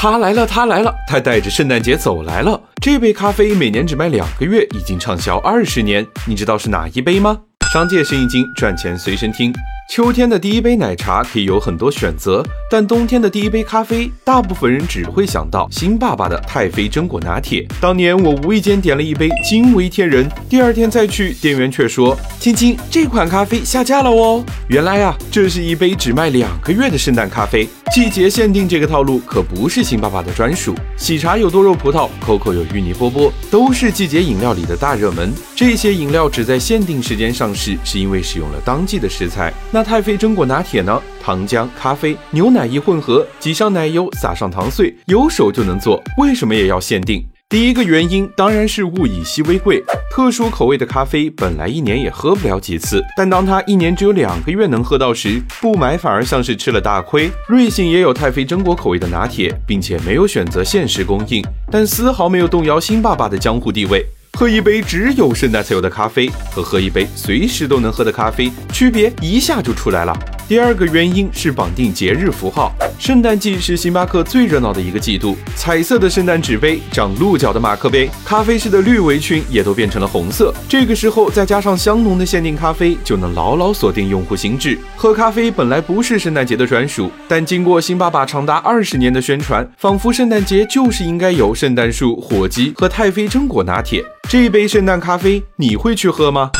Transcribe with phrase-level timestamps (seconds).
[0.00, 2.60] 他来了，他来了，他带着圣诞节走来了。
[2.80, 6.06] 这杯咖啡每年只卖两个月，已经畅销二十年。
[6.24, 7.36] 你知道是哪一杯吗？
[7.72, 9.52] 商界生意经，赚钱随身听。
[9.88, 17.66] 秋天的第一杯奶茶可以有很多选择，但冬天的第一杯咖啡，大部分人只会想到新爸爸的太妃榛果拿铁。
[17.80, 20.30] 当年我无意间点了一杯，惊为天人。
[20.46, 27.66] 第二天再去，店员却说：“青青，这款咖啡下架了哦。”原来啊，这是一杯只卖两个月的圣诞咖啡。
[27.90, 30.74] 季节限定这个套路可不是新爸爸的专属。
[30.98, 35.32] 喜茶有多肉葡萄，COCO 有芋泥波波，都是季节饮料里的大热门。
[35.56, 39.50] 这些饮料只在限定时间上市，是因为使用了当季的食材。
[39.70, 41.00] 那那太妃榛果拿铁呢？
[41.22, 46.02] 糖浆、咖啡、牛奶一混合，挤上奶油，撒上糖碎，有手就能做。
[46.16, 47.24] 为什么也要限定？
[47.48, 57.30] 第一个原因当然是物以稀为贵，特殊口味的咖啡本来一年也喝不了几次，但当它一年只有两个月能喝到时，不买反而像是吃了大亏。
[57.46, 64.04] 瑞幸也有太妃榛果口味的拿铁，并且没有选择限时供应，但丝毫没有动摇新爸爸的江湖地位。
[64.38, 70.16] 喝一杯只有圣代才有的咖啡，和喝一杯随时都能喝的咖啡，区别一下就出来了。
[70.48, 80.54] 第二个原因是绑定节日符号，圣诞季是星巴克最热闹的一个季度，彩色的圣诞纸杯、长鹿角的马克杯、咖啡师的绿围裙也都变成了红色。
[80.66, 84.78] 这个时候再加上香浓的限定咖啡，就能牢牢锁定用户心智。
[84.96, 94.02] 喝咖啡本来不是圣诞节的专属，但经过星爸爸长达二十年的宣传，仿佛圣诞节就是应该有圣诞树、火鸡和太妃榛果拿铁。
[94.30, 96.50] 这一杯圣诞咖啡，你会去喝吗？